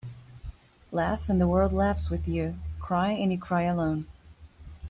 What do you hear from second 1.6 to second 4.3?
laughs with you. Cry and you cry alone.